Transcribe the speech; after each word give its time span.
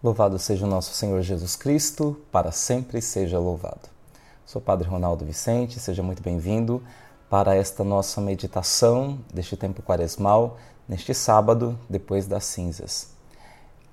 Louvado 0.00 0.38
seja 0.38 0.64
o 0.64 0.68
nosso 0.68 0.94
Senhor 0.94 1.20
Jesus 1.22 1.56
Cristo, 1.56 2.16
para 2.30 2.52
sempre 2.52 3.02
seja 3.02 3.36
louvado. 3.36 3.88
Sou 4.46 4.62
Padre 4.62 4.86
Ronaldo 4.88 5.24
Vicente, 5.24 5.80
seja 5.80 6.04
muito 6.04 6.22
bem-vindo 6.22 6.80
para 7.28 7.56
esta 7.56 7.82
nossa 7.82 8.20
meditação 8.20 9.18
deste 9.34 9.56
tempo 9.56 9.82
quaresmal, 9.82 10.56
neste 10.88 11.12
sábado, 11.12 11.76
depois 11.90 12.28
das 12.28 12.44
cinzas. 12.44 13.10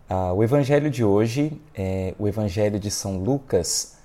Ah, 0.07 0.31
o 0.31 0.43
evangelho 0.43 0.91
de 0.91 1.03
hoje 1.03 1.59
é 1.73 2.13
o 2.19 2.27
evangelho 2.27 2.79
de 2.79 2.91
São 2.91 3.17
Lucas, 3.17 3.95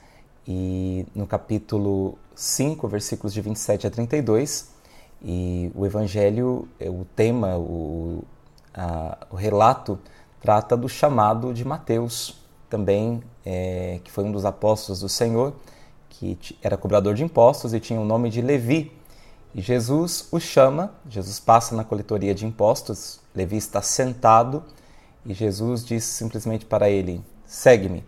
e 0.48 1.04
no 1.14 1.26
capítulo 1.26 2.16
5, 2.34 2.88
versículos 2.88 3.34
de 3.34 3.42
27 3.42 3.86
a 3.86 3.90
32, 3.90 4.70
e 5.22 5.70
o 5.74 5.84
evangelho, 5.84 6.66
é 6.80 6.88
o 6.88 7.06
tema, 7.14 7.58
o, 7.58 8.24
a, 8.72 9.18
o 9.30 9.36
relato 9.36 9.98
trata 10.40 10.76
do 10.76 10.88
chamado 10.88 11.52
de 11.52 11.64
Mateus, 11.64 12.36
também 12.68 13.22
é, 13.44 14.00
que 14.04 14.10
foi 14.10 14.24
um 14.24 14.32
dos 14.32 14.44
apóstolos 14.44 15.00
do 15.00 15.08
Senhor, 15.08 15.54
que 16.08 16.38
era 16.62 16.76
cobrador 16.76 17.14
de 17.14 17.24
impostos 17.24 17.74
e 17.74 17.80
tinha 17.80 18.00
o 18.00 18.04
nome 18.04 18.30
de 18.30 18.40
Levi. 18.40 18.92
E 19.54 19.60
Jesus 19.60 20.28
o 20.30 20.38
chama, 20.38 20.92
Jesus 21.08 21.40
passa 21.40 21.74
na 21.74 21.82
coletoria 21.82 22.34
de 22.34 22.46
impostos, 22.46 23.20
Levi 23.34 23.56
está 23.56 23.82
sentado 23.82 24.62
e 25.26 25.34
Jesus 25.34 25.84
diz 25.84 26.04
simplesmente 26.04 26.64
para 26.64 26.88
ele: 26.88 27.22
segue-me. 27.44 28.04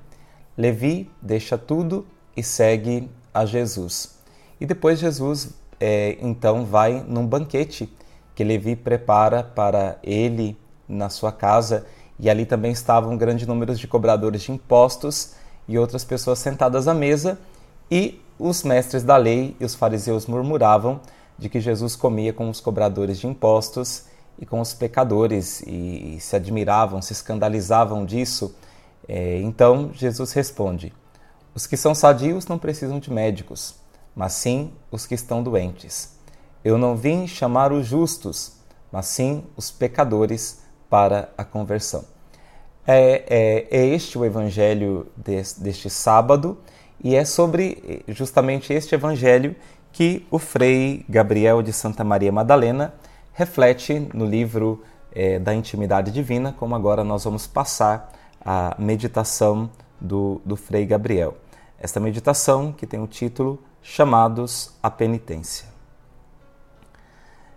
Levi 0.56 1.10
deixa 1.20 1.58
tudo 1.58 2.06
e 2.36 2.42
segue 2.42 3.10
a 3.33 3.44
Jesus. 3.44 4.16
E 4.60 4.66
depois 4.66 5.00
Jesus 5.00 5.50
é, 5.80 6.16
então 6.20 6.64
vai 6.64 7.05
num 7.08 7.27
banquete 7.27 7.92
que 8.34 8.44
Levi 8.44 8.77
prepara 8.77 9.42
para 9.42 9.98
ele 10.02 10.56
na 10.88 11.08
sua 11.08 11.33
casa 11.33 11.86
e 12.18 12.30
ali 12.30 12.46
também 12.46 12.72
estavam 12.72 13.12
um 13.12 13.16
grande 13.16 13.46
número 13.46 13.74
de 13.74 13.86
cobradores 13.86 14.42
de 14.42 14.52
impostos 14.52 15.34
e 15.68 15.78
outras 15.78 16.05
pessoas 16.05 16.38
sentadas 16.38 16.88
à 16.88 16.94
mesa, 16.94 17.38
e 17.91 18.20
os 18.38 18.62
mestres 18.62 19.02
da 19.02 19.16
lei 19.16 19.56
e 19.60 19.64
os 19.64 19.74
fariseus 19.74 20.27
murmuravam 20.27 21.00
de 21.38 21.48
que 21.48 21.60
Jesus 21.60 21.96
comia 21.96 22.32
com 22.32 22.48
os 22.48 22.60
cobradores 22.60 23.19
de 23.19 23.27
impostos 23.27 24.04
e 24.38 24.46
com 24.46 24.60
os 24.60 24.72
pecadores, 24.72 25.62
e, 25.66 26.16
se 26.20 26.34
admiravam, 26.34 27.02
se 27.02 27.12
escandalizavam 27.12 28.04
disso. 28.04 28.54
É, 29.08 29.41
então 29.41 29.91
Jesus 29.92 30.32
responde: 30.32 30.92
Os 31.54 31.66
que 31.66 31.76
são 31.76 31.94
sadios 31.94 32.47
não 32.47 32.58
precisam 32.58 32.98
de 32.98 33.12
médicos, 33.12 33.74
mas 34.14 34.32
sim 34.32 34.72
os 34.91 35.06
que 35.06 35.14
estão 35.14 35.42
doentes. 35.42 36.16
Eu 36.64 36.78
não 36.78 36.97
vim 36.97 37.26
chamar 37.26 37.72
os 37.72 37.86
justos, 37.86 38.52
mas 38.91 39.06
sim 39.06 39.44
os 39.56 39.70
pecadores 39.70 40.61
para 40.92 41.30
a 41.38 41.42
conversão. 41.42 42.04
É, 42.86 43.24
é, 43.70 43.78
é 43.78 43.86
este 43.86 44.18
o 44.18 44.26
evangelho 44.26 45.06
deste 45.16 45.88
sábado 45.88 46.58
e 47.02 47.16
é 47.16 47.24
sobre 47.24 48.04
justamente 48.08 48.74
este 48.74 48.94
evangelho 48.94 49.56
que 49.90 50.26
o 50.30 50.38
Frei 50.38 51.02
Gabriel 51.08 51.62
de 51.62 51.72
Santa 51.72 52.04
Maria 52.04 52.30
Madalena 52.30 52.92
reflete 53.32 54.06
no 54.12 54.26
livro 54.26 54.82
é, 55.14 55.38
da 55.38 55.54
Intimidade 55.54 56.10
Divina, 56.10 56.54
como 56.58 56.74
agora 56.74 57.02
nós 57.02 57.24
vamos 57.24 57.46
passar 57.46 58.12
a 58.44 58.76
meditação 58.78 59.70
do, 59.98 60.42
do 60.44 60.56
Frei 60.56 60.84
Gabriel. 60.84 61.38
Esta 61.78 61.98
meditação 62.00 62.70
que 62.70 62.86
tem 62.86 63.00
o 63.02 63.06
título 63.06 63.58
Chamados 63.82 64.74
à 64.82 64.90
Penitência. 64.90 65.68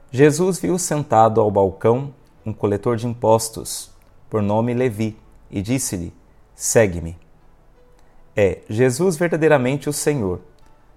Jesus 0.10 0.58
viu 0.58 0.80
sentado 0.80 1.42
ao 1.42 1.52
balcão 1.52 2.14
um 2.46 2.54
coletor 2.54 2.96
de 2.98 3.08
impostos 3.08 3.92
por 4.30 4.42
nome 4.42 4.74
Levi, 4.74 5.18
e 5.50 5.62
disse-lhe: 5.62 6.14
Segue-me. 6.54 7.18
É 8.36 8.60
Jesus 8.70 9.16
verdadeiramente 9.16 9.90
o 9.90 9.94
Senhor. 9.94 10.42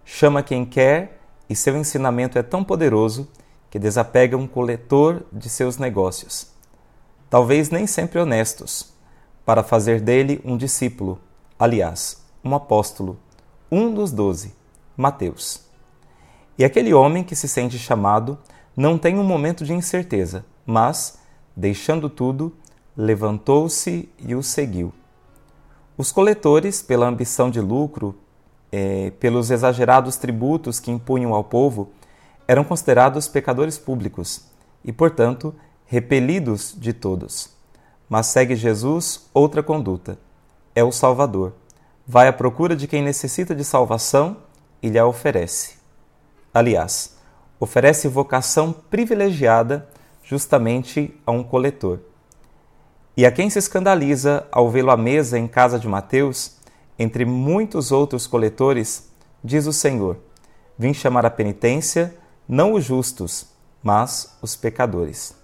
Chama 0.05 0.43
quem 0.43 0.65
quer 0.65 1.21
e 1.49 1.55
seu 1.55 1.77
ensinamento 1.77 2.39
é 2.39 2.43
tão 2.43 2.65
poderoso 2.65 3.29
que 3.71 3.79
desapega 3.79 4.37
um 4.37 4.47
coletor 4.47 5.23
de 5.33 5.49
seus 5.49 5.77
negócios, 5.77 6.49
talvez 7.29 7.71
nem 7.71 7.87
sempre 7.87 8.19
honestos, 8.19 8.93
para 9.45 9.63
fazer 9.63 10.01
dele 10.01 10.41
um 10.45 10.57
discípulo, 10.57 11.21
aliás, 11.59 12.23
um 12.43 12.55
apóstolo, 12.55 13.19
um 13.71 13.93
dos 13.93 14.11
doze, 14.11 14.55
Mateus. 14.97 15.63
E 16.57 16.65
aquele 16.65 16.93
homem 16.93 17.23
que 17.23 17.37
se 17.37 17.47
sente 17.47 17.79
chamado 17.79 18.39
não 18.77 18.99
tem 18.99 19.19
um 19.19 19.25
momento 19.25 19.65
de 19.65 19.73
incerteza, 19.73 20.45
mas, 20.67 21.19
deixando 21.59 22.09
tudo, 22.09 22.55
levantou-se 22.97 24.09
e 24.17 24.33
o 24.37 24.45
seguiu. 24.45 24.93
Os 25.97 26.13
coletores, 26.13 26.81
pela 26.81 27.09
ambição 27.09 27.51
de 27.51 27.61
lucro, 27.61 28.15
eh, 28.71 29.13
pelos 29.19 29.51
exagerados 29.51 30.17
tributos 30.17 30.79
que 30.79 30.93
impunham 30.93 31.35
ao 31.35 31.43
povo, 31.43 31.91
eram 32.47 32.63
considerados 32.63 33.27
pecadores 33.27 33.77
públicos 33.77 34.45
e, 34.85 34.93
portanto, 34.93 35.53
repelidos 35.85 36.77
de 36.79 36.93
todos. 36.93 37.51
Mas 38.09 38.29
segue 38.29 38.55
Jesus 38.55 39.29
outra 39.35 39.61
conduta: 39.61 40.17
é 40.77 40.85
o 40.85 40.93
Salvador. 40.93 41.55
Vai 42.07 42.29
à 42.29 42.33
procura 42.33 42.77
de 42.77 42.87
quem 42.87 43.03
necessita 43.03 43.53
de 43.53 43.65
salvação 43.65 44.37
e 44.81 44.89
lhe 44.89 44.99
a 44.99 45.05
oferece. 45.05 45.75
Aliás, 46.55 47.17
oferece 47.59 48.07
vocação 48.07 48.73
privilegiada 48.73 49.89
justamente 50.29 51.19
a 51.25 51.33
um 51.33 51.43
coletor. 51.43 52.01
E 53.17 53.25
a 53.25 53.33
quem 53.33 53.49
se 53.49 53.59
escandaliza 53.59 54.47
ao 54.53 54.71
vê-lo 54.71 54.91
à 54.91 54.97
mesa 54.97 55.39
em 55.39 55.49
casa 55.49 55.79
de 55.79 55.89
Mateus, 55.89 56.59
entre 56.99 57.25
muitos 57.25 57.91
outros 57.91 58.27
coletores, 58.27 59.11
diz 59.43 59.67
o 59.67 59.73
Senhor: 59.73 60.19
Vim 60.79 60.93
chamar 60.93 61.25
a 61.25 61.31
penitência 61.31 62.15
não 62.47 62.75
os 62.75 62.85
justos, 62.85 63.47
mas 63.83 64.37
os 64.43 64.55
pecadores. 64.55 65.35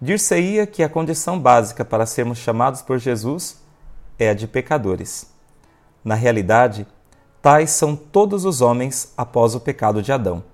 Dir-se-ia 0.00 0.66
que 0.66 0.82
a 0.82 0.88
condição 0.88 1.40
básica 1.40 1.82
para 1.82 2.04
sermos 2.04 2.38
chamados 2.38 2.82
por 2.82 2.98
Jesus 2.98 3.56
é 4.18 4.28
a 4.28 4.34
de 4.34 4.46
pecadores. 4.46 5.32
Na 6.04 6.14
realidade, 6.14 6.86
tais 7.40 7.70
são 7.70 7.96
todos 7.96 8.44
os 8.44 8.60
homens 8.60 9.14
após 9.16 9.54
o 9.54 9.60
pecado 9.60 10.02
de 10.02 10.12
Adão. 10.12 10.44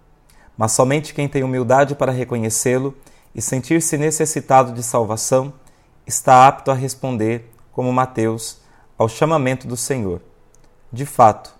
Mas 0.56 0.72
somente 0.72 1.12
quem 1.12 1.28
tem 1.28 1.42
humildade 1.42 1.96
para 1.96 2.12
reconhecê-lo 2.12 2.94
e 3.34 3.42
sentir-se 3.42 3.98
necessitado 3.98 4.72
de 4.72 4.82
salvação 4.82 5.52
está 6.06 6.46
apto 6.46 6.70
a 6.70 6.74
responder, 6.74 7.50
como 7.72 7.92
Mateus, 7.92 8.58
ao 8.96 9.08
chamamento 9.08 9.66
do 9.66 9.76
Senhor. 9.76 10.20
De 10.92 11.04
fato, 11.04 11.54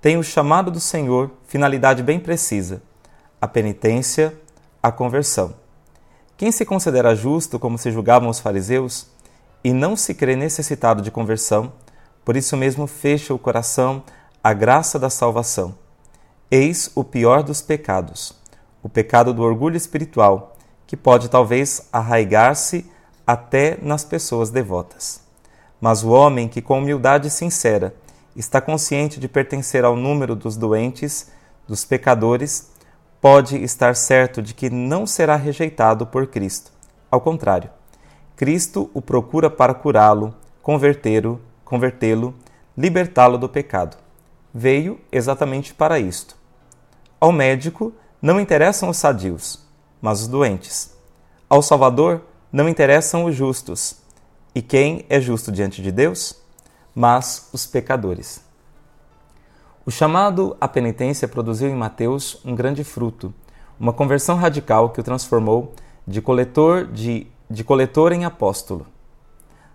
tem 0.00 0.18
o 0.18 0.22
chamado 0.22 0.70
do 0.70 0.80
Senhor 0.80 1.30
finalidade 1.46 2.02
bem 2.02 2.20
precisa: 2.20 2.82
a 3.40 3.48
penitência, 3.48 4.34
a 4.82 4.92
conversão. 4.92 5.54
Quem 6.36 6.52
se 6.52 6.64
considera 6.64 7.14
justo, 7.14 7.58
como 7.58 7.78
se 7.78 7.90
julgavam 7.90 8.28
os 8.28 8.40
fariseus, 8.40 9.06
e 9.62 9.72
não 9.72 9.96
se 9.96 10.14
crê 10.14 10.36
necessitado 10.36 11.00
de 11.00 11.10
conversão, 11.10 11.72
por 12.24 12.36
isso 12.36 12.56
mesmo 12.56 12.86
fecha 12.86 13.32
o 13.32 13.38
coração 13.38 14.02
à 14.42 14.52
graça 14.52 14.98
da 14.98 15.08
salvação. 15.08 15.74
Eis 16.50 16.90
o 16.94 17.02
pior 17.02 17.42
dos 17.42 17.62
pecados, 17.62 18.34
o 18.82 18.88
pecado 18.88 19.32
do 19.32 19.42
orgulho 19.42 19.76
espiritual, 19.76 20.53
que 20.94 20.96
pode 20.96 21.28
talvez 21.28 21.88
arraigar-se 21.92 22.88
até 23.26 23.76
nas 23.82 24.04
pessoas 24.04 24.48
devotas. 24.48 25.20
Mas 25.80 26.04
o 26.04 26.10
homem 26.10 26.46
que, 26.46 26.62
com 26.62 26.78
humildade 26.78 27.30
sincera, 27.30 27.92
está 28.36 28.60
consciente 28.60 29.18
de 29.18 29.26
pertencer 29.26 29.84
ao 29.84 29.96
número 29.96 30.36
dos 30.36 30.56
doentes, 30.56 31.32
dos 31.66 31.84
pecadores, 31.84 32.70
pode 33.20 33.60
estar 33.60 33.96
certo 33.96 34.40
de 34.40 34.54
que 34.54 34.70
não 34.70 35.04
será 35.04 35.34
rejeitado 35.34 36.06
por 36.06 36.28
Cristo. 36.28 36.70
Ao 37.10 37.20
contrário, 37.20 37.70
Cristo 38.36 38.88
o 38.94 39.02
procura 39.02 39.50
para 39.50 39.74
curá-lo, 39.74 40.32
convertê-lo, 40.62 41.40
convertê-lo, 41.64 42.32
libertá-lo 42.78 43.36
do 43.36 43.48
pecado. 43.48 43.96
Veio 44.54 45.00
exatamente 45.10 45.74
para 45.74 45.98
isto. 45.98 46.36
Ao 47.18 47.32
médico 47.32 47.92
não 48.22 48.38
interessam 48.38 48.90
os 48.90 48.96
sadios, 48.96 49.63
mas 50.04 50.20
os 50.20 50.28
doentes. 50.28 50.94
Ao 51.48 51.62
Salvador 51.62 52.20
não 52.52 52.68
interessam 52.68 53.24
os 53.24 53.34
justos. 53.34 54.02
E 54.54 54.60
quem 54.60 55.06
é 55.08 55.18
justo 55.18 55.50
diante 55.50 55.80
de 55.80 55.90
Deus? 55.90 56.36
Mas 56.94 57.48
os 57.54 57.66
pecadores. 57.66 58.44
O 59.86 59.90
chamado 59.90 60.58
à 60.60 60.68
penitência 60.68 61.26
produziu 61.26 61.70
em 61.70 61.74
Mateus 61.74 62.38
um 62.44 62.54
grande 62.54 62.84
fruto, 62.84 63.32
uma 63.80 63.94
conversão 63.94 64.36
radical 64.36 64.90
que 64.90 65.00
o 65.00 65.02
transformou 65.02 65.72
de 66.06 66.20
coletor 66.20 66.86
de, 66.86 67.26
de 67.48 67.64
coletor 67.64 68.12
em 68.12 68.26
apóstolo. 68.26 68.86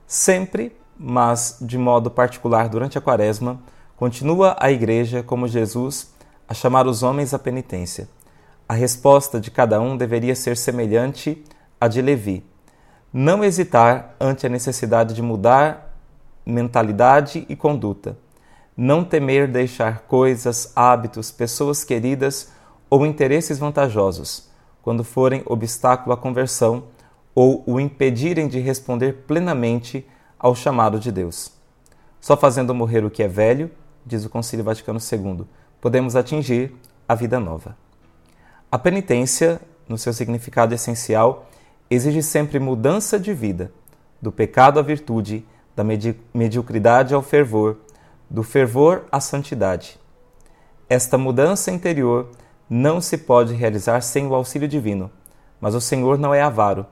Sempre, 0.05 0.77
mas 0.95 1.57
de 1.59 1.75
modo 1.75 2.11
particular 2.11 2.69
durante 2.69 2.99
a 2.99 3.01
quaresma, 3.01 3.59
continua 3.97 4.55
a 4.59 4.71
igreja 4.71 5.23
como 5.23 5.47
Jesus 5.47 6.13
a 6.47 6.53
chamar 6.53 6.85
os 6.85 7.01
homens 7.01 7.33
à 7.33 7.39
penitência. 7.39 8.07
A 8.69 8.75
resposta 8.75 9.39
de 9.39 9.49
cada 9.49 9.81
um 9.81 9.97
deveria 9.97 10.35
ser 10.35 10.55
semelhante 10.55 11.43
à 11.81 11.87
de 11.87 12.03
Levi, 12.03 12.45
não 13.11 13.43
hesitar 13.43 14.15
ante 14.19 14.45
a 14.45 14.49
necessidade 14.49 15.15
de 15.15 15.23
mudar 15.23 15.97
mentalidade 16.45 17.47
e 17.49 17.55
conduta. 17.55 18.15
Não 18.77 19.03
temer 19.03 19.47
deixar 19.47 20.01
coisas, 20.01 20.71
hábitos, 20.75 21.31
pessoas 21.31 21.83
queridas 21.83 22.51
ou 22.91 23.07
interesses 23.07 23.57
vantajosos, 23.57 24.47
quando 24.83 25.03
forem 25.03 25.41
obstáculo 25.47 26.13
à 26.13 26.17
conversão 26.17 26.83
ou 27.33 27.63
o 27.65 27.79
impedirem 27.79 28.47
de 28.47 28.59
responder 28.59 29.23
plenamente 29.25 30.07
ao 30.37 30.53
chamado 30.53 30.99
de 30.99 31.11
Deus. 31.11 31.51
Só 32.21 32.37
fazendo 32.37 32.75
morrer 32.75 33.03
o 33.03 33.09
que 33.09 33.23
é 33.23 33.27
velho, 33.27 33.71
diz 34.05 34.25
o 34.25 34.29
Concílio 34.29 34.63
Vaticano 34.63 34.99
II, 34.99 35.47
podemos 35.81 36.15
atingir 36.15 36.71
a 37.07 37.15
vida 37.15 37.39
nova. 37.39 37.75
A 38.71 38.77
penitência, 38.77 39.59
no 39.87 39.97
seu 39.97 40.13
significado 40.13 40.75
essencial, 40.75 41.49
exige 41.89 42.21
sempre 42.21 42.59
mudança 42.59 43.19
de 43.19 43.33
vida, 43.33 43.71
do 44.21 44.31
pecado 44.31 44.79
à 44.79 44.83
virtude, 44.83 45.43
da 45.75 45.83
medi 45.83 46.15
mediocridade 46.31 47.15
ao 47.15 47.23
fervor, 47.23 47.77
do 48.29 48.43
fervor 48.43 49.05
à 49.11 49.19
santidade. 49.19 49.99
Esta 50.87 51.17
mudança 51.17 51.71
interior 51.71 52.29
não 52.69 53.01
se 53.01 53.17
pode 53.17 53.55
realizar 53.55 54.01
sem 54.01 54.27
o 54.27 54.35
auxílio 54.35 54.67
divino, 54.67 55.09
mas 55.59 55.73
o 55.73 55.81
Senhor 55.81 56.19
não 56.19 56.31
é 56.31 56.41
avaro 56.43 56.85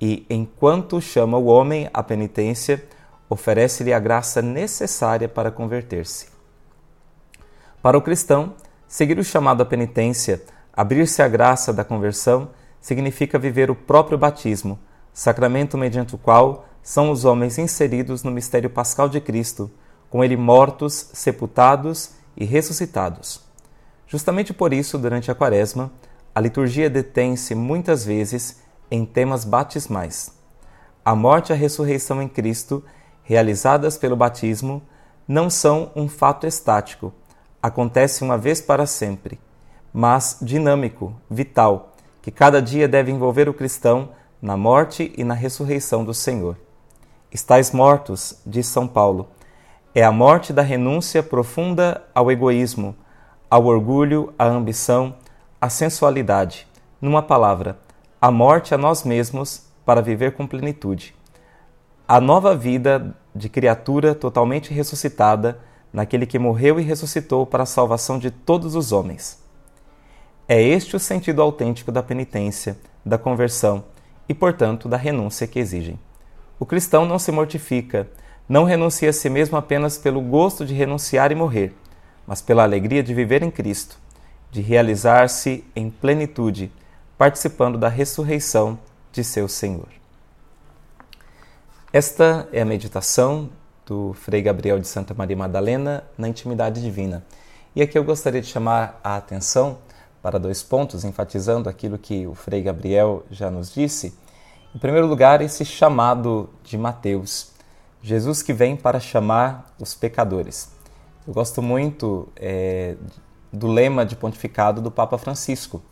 e, 0.00 0.24
enquanto 0.30 0.98
chama 0.98 1.36
o 1.36 1.44
homem 1.44 1.90
à 1.92 2.02
penitência, 2.02 2.82
oferece-lhe 3.28 3.92
a 3.92 3.98
graça 3.98 4.40
necessária 4.40 5.28
para 5.28 5.50
converter-se. 5.50 6.28
Para 7.82 7.98
o 7.98 8.02
cristão, 8.02 8.54
seguir 8.86 9.18
o 9.18 9.24
chamado 9.24 9.62
à 9.62 9.66
penitência, 9.66 10.42
abrir-se 10.78 11.20
à 11.20 11.26
graça 11.26 11.72
da 11.72 11.82
conversão, 11.82 12.50
significa 12.80 13.36
viver 13.36 13.68
o 13.68 13.74
próprio 13.74 14.16
batismo, 14.16 14.78
sacramento 15.12 15.76
mediante 15.76 16.14
o 16.14 16.18
qual 16.18 16.68
são 16.80 17.10
os 17.10 17.24
homens 17.24 17.58
inseridos 17.58 18.22
no 18.22 18.30
mistério 18.30 18.70
pascal 18.70 19.08
de 19.08 19.20
Cristo, 19.20 19.68
com 20.08 20.22
ele 20.22 20.36
mortos, 20.36 21.10
sepultados 21.12 22.12
e 22.36 22.44
ressuscitados. 22.44 23.40
Justamente 24.06 24.54
por 24.54 24.72
isso, 24.72 24.96
durante 24.96 25.32
a 25.32 25.34
Quaresma, 25.34 25.90
a 26.32 26.40
liturgia 26.40 26.88
detém-se 26.88 27.56
muitas 27.56 28.04
vezes 28.04 28.60
em 28.88 29.04
temas 29.04 29.44
batismais. 29.44 30.30
A 31.04 31.12
morte 31.12 31.50
e 31.50 31.52
a 31.54 31.56
ressurreição 31.56 32.22
em 32.22 32.28
Cristo, 32.28 32.84
realizadas 33.24 33.98
pelo 33.98 34.14
batismo, 34.14 34.80
não 35.26 35.50
são 35.50 35.90
um 35.96 36.08
fato 36.08 36.46
estático, 36.46 37.12
acontece 37.60 38.22
uma 38.22 38.38
vez 38.38 38.60
para 38.60 38.86
sempre, 38.86 39.40
mas 39.92 40.38
dinâmico, 40.42 41.14
vital, 41.30 41.94
que 42.22 42.30
cada 42.30 42.60
dia 42.60 42.86
deve 42.86 43.10
envolver 43.10 43.48
o 43.48 43.54
cristão 43.54 44.10
na 44.40 44.56
morte 44.56 45.12
e 45.16 45.24
na 45.24 45.34
ressurreição 45.34 46.04
do 46.04 46.14
Senhor. 46.14 46.56
Estais 47.32 47.72
mortos, 47.72 48.40
diz 48.46 48.66
São 48.66 48.86
Paulo, 48.86 49.28
é 49.94 50.04
a 50.04 50.12
morte 50.12 50.52
da 50.52 50.62
renúncia 50.62 51.22
profunda 51.22 52.02
ao 52.14 52.30
egoísmo, 52.30 52.94
ao 53.50 53.64
orgulho, 53.64 54.32
à 54.38 54.46
ambição, 54.46 55.14
à 55.60 55.68
sensualidade. 55.68 56.66
Numa 57.00 57.22
palavra, 57.22 57.78
a 58.20 58.30
morte 58.30 58.74
a 58.74 58.78
nós 58.78 59.04
mesmos 59.04 59.66
para 59.84 60.02
viver 60.02 60.32
com 60.32 60.46
plenitude. 60.46 61.14
A 62.06 62.20
nova 62.20 62.54
vida 62.54 63.16
de 63.34 63.48
criatura 63.48 64.14
totalmente 64.14 64.72
ressuscitada 64.72 65.58
naquele 65.92 66.26
que 66.26 66.38
morreu 66.38 66.78
e 66.78 66.82
ressuscitou 66.82 67.46
para 67.46 67.62
a 67.62 67.66
salvação 67.66 68.18
de 68.18 68.30
todos 68.30 68.74
os 68.74 68.92
homens. 68.92 69.42
É 70.50 70.62
este 70.62 70.96
o 70.96 70.98
sentido 70.98 71.42
autêntico 71.42 71.92
da 71.92 72.02
penitência, 72.02 72.78
da 73.04 73.18
conversão 73.18 73.84
e, 74.26 74.32
portanto, 74.32 74.88
da 74.88 74.96
renúncia 74.96 75.46
que 75.46 75.58
exigem. 75.58 75.98
O 76.58 76.64
cristão 76.64 77.04
não 77.04 77.18
se 77.18 77.30
mortifica, 77.30 78.08
não 78.48 78.64
renuncia 78.64 79.10
a 79.10 79.12
si 79.12 79.28
mesmo 79.28 79.58
apenas 79.58 79.98
pelo 79.98 80.22
gosto 80.22 80.64
de 80.64 80.72
renunciar 80.72 81.30
e 81.30 81.34
morrer, 81.34 81.74
mas 82.26 82.40
pela 82.40 82.62
alegria 82.62 83.02
de 83.02 83.12
viver 83.12 83.42
em 83.42 83.50
Cristo, 83.50 83.98
de 84.50 84.62
realizar-se 84.62 85.62
em 85.76 85.90
plenitude, 85.90 86.72
participando 87.18 87.76
da 87.76 87.90
ressurreição 87.90 88.78
de 89.12 89.22
seu 89.22 89.48
Senhor. 89.48 89.88
Esta 91.92 92.48
é 92.52 92.62
a 92.62 92.64
meditação 92.64 93.50
do 93.84 94.14
Frei 94.14 94.40
Gabriel 94.40 94.78
de 94.78 94.88
Santa 94.88 95.12
Maria 95.12 95.36
Madalena 95.36 96.04
na 96.16 96.26
intimidade 96.26 96.80
divina. 96.80 97.22
E 97.76 97.82
aqui 97.82 97.98
eu 97.98 98.04
gostaria 98.04 98.40
de 98.40 98.46
chamar 98.46 98.98
a 99.04 99.16
atenção 99.16 99.76
para 100.28 100.38
dois 100.38 100.62
pontos, 100.62 101.04
enfatizando 101.04 101.68
aquilo 101.68 101.96
que 101.96 102.26
o 102.26 102.34
Frei 102.34 102.62
Gabriel 102.62 103.24
já 103.30 103.50
nos 103.50 103.72
disse 103.72 104.14
em 104.74 104.78
primeiro 104.78 105.06
lugar, 105.06 105.40
esse 105.40 105.64
chamado 105.64 106.50
de 106.62 106.76
Mateus, 106.76 107.52
Jesus 108.02 108.42
que 108.42 108.52
vem 108.52 108.76
para 108.76 109.00
chamar 109.00 109.74
os 109.80 109.94
pecadores. 109.94 110.70
Eu 111.26 111.32
gosto 111.32 111.62
muito 111.62 112.28
é, 112.36 112.94
do 113.50 113.66
lema 113.66 114.04
de 114.04 114.14
pontificado 114.14 114.82
do 114.82 114.90
Papa 114.90 115.16
Francisco. 115.16 115.82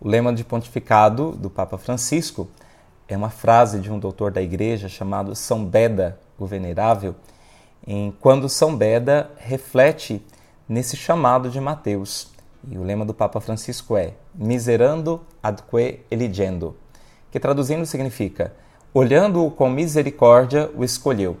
O 0.00 0.06
lema 0.06 0.32
de 0.32 0.44
pontificado 0.44 1.32
do 1.32 1.50
Papa 1.50 1.76
Francisco 1.76 2.48
é 3.08 3.16
uma 3.16 3.30
frase 3.30 3.80
de 3.80 3.90
um 3.90 3.98
doutor 3.98 4.30
da 4.30 4.40
igreja 4.40 4.88
chamado 4.88 5.34
São 5.34 5.64
Beda, 5.64 6.18
o 6.38 6.46
Venerável, 6.46 7.16
em 7.84 8.12
quando 8.20 8.48
São 8.48 8.76
Beda 8.76 9.28
reflete 9.38 10.24
nesse 10.68 10.96
chamado 10.96 11.50
de 11.50 11.60
Mateus. 11.60 12.30
E 12.68 12.76
o 12.76 12.82
lema 12.82 13.04
do 13.04 13.14
Papa 13.14 13.40
Francisco 13.40 13.96
é 13.96 14.14
Miserando 14.34 15.20
adque 15.42 16.00
eligendo 16.10 16.76
que 17.30 17.38
traduzindo 17.38 17.86
significa 17.86 18.52
olhando-o 18.92 19.50
com 19.50 19.70
misericórdia, 19.70 20.68
o 20.76 20.82
escolheu. 20.82 21.36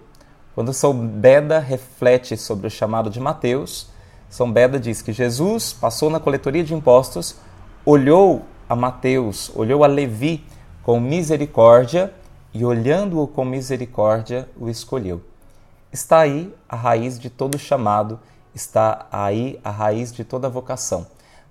Quando 0.54 0.72
São 0.72 0.94
Beda 0.94 1.58
reflete 1.58 2.36
sobre 2.36 2.68
o 2.68 2.70
chamado 2.70 3.10
de 3.10 3.18
Mateus, 3.18 3.88
São 4.28 4.50
Beda 4.50 4.78
diz 4.78 5.02
que 5.02 5.12
Jesus 5.12 5.72
passou 5.72 6.08
na 6.10 6.20
coletoria 6.20 6.62
de 6.62 6.74
impostos, 6.74 7.36
olhou 7.84 8.42
a 8.68 8.76
Mateus, 8.76 9.50
olhou 9.56 9.82
a 9.82 9.88
Levi 9.88 10.44
com 10.82 11.00
misericórdia 11.00 12.14
e, 12.54 12.64
olhando-o 12.64 13.26
com 13.26 13.44
misericórdia, 13.44 14.48
o 14.56 14.68
escolheu. 14.68 15.20
Está 15.92 16.20
aí 16.20 16.54
a 16.68 16.76
raiz 16.76 17.18
de 17.18 17.28
todo 17.28 17.58
chamado, 17.58 18.20
está 18.54 19.06
aí 19.10 19.58
a 19.64 19.70
raiz 19.70 20.12
de 20.12 20.24
toda 20.24 20.48
vocação. 20.48 21.06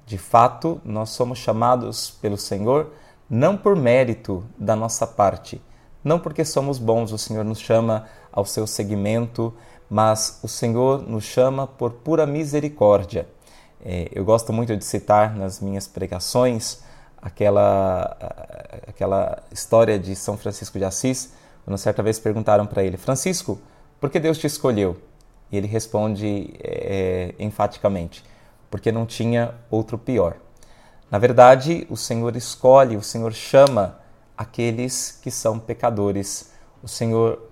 De 0.06 0.18
fato, 0.18 0.81
nós 0.84 1.12
somos 1.12 1.38
chamados 1.38 2.10
pelo 2.10 2.38
Senhor 2.38 2.92
não 3.30 3.56
por 3.56 3.75
mérito 3.75 4.44
da 4.57 4.75
nossa 4.75 5.06
parte, 5.06 5.62
não 6.04 6.19
porque 6.19 6.44
somos 6.44 6.80
bons, 6.80 7.12
o 7.12 7.18
Senhor 7.18 7.45
nos 7.45 7.59
chama 7.59 8.07
ao 8.31 8.44
seu 8.44 8.66
seguimento, 8.66 9.54
mas 9.90 10.40
o 10.42 10.47
Senhor 10.47 11.02
nos 11.07 11.24
chama 11.24 11.68
por 11.68 11.92
pura 11.92 12.26
misericórdia. 12.26 13.28
É, 13.83 14.09
eu 14.12 14.26
gosto 14.26 14.52
muito 14.52 14.76
de 14.76 14.83
citar 14.83 15.35
nas 15.35 15.59
minhas 15.59 15.88
pregações 15.88 16.80
aquela, 17.21 18.18
aquela 18.88 19.44
história 19.52 20.00
de 20.00 20.16
São 20.16 20.38
Francisco 20.38 20.78
de 20.78 20.85
Assis, 20.85 21.33
quando 21.64 21.78
certa 21.78 22.02
vez 22.02 22.19
perguntaram 22.19 22.66
para 22.66 22.83
ele: 22.83 22.97
Francisco, 22.97 23.59
por 24.00 24.09
que 24.09 24.19
Deus 24.19 24.38
te 24.38 24.47
escolheu? 24.47 24.97
E 25.52 25.58
ele 25.58 25.68
responde 25.68 26.54
é, 26.64 27.34
enfaticamente: 27.40 28.24
porque 28.70 28.92
não 28.92 29.06
tinha 29.06 29.56
outro 29.70 29.98
pior. 29.98 30.36
Na 31.10 31.18
verdade, 31.18 31.88
o 31.90 31.98
Senhor 31.98 32.36
escolhe, 32.36 32.96
o 32.96 33.02
Senhor 33.02 33.34
chama 33.34 34.00
aqueles 34.38 35.20
que 35.22 35.32
são 35.32 35.58
pecadores. 35.58 36.52
O 36.84 36.88
Senhor 36.88 37.50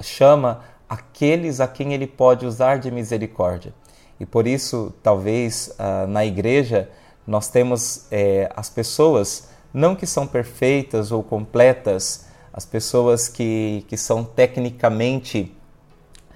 chama 0.00 0.62
aqueles 0.88 1.60
a 1.60 1.68
quem 1.68 1.92
ele 1.92 2.06
pode 2.06 2.46
usar 2.46 2.78
de 2.78 2.90
misericórdia. 2.90 3.74
E 4.18 4.26
por 4.26 4.46
isso, 4.46 4.92
talvez 5.02 5.74
uh, 5.78 6.06
na 6.06 6.24
igreja, 6.24 6.88
nós 7.26 7.48
temos 7.48 8.06
é, 8.10 8.50
as 8.54 8.68
pessoas, 8.68 9.48
não 9.72 9.96
que 9.96 10.06
são 10.06 10.26
perfeitas 10.26 11.10
ou 11.10 11.22
completas, 11.22 12.26
as 12.52 12.66
pessoas 12.66 13.28
que, 13.28 13.84
que 13.88 13.96
são 13.96 14.24
tecnicamente 14.24 15.56